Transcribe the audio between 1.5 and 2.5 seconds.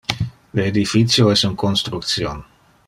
construction.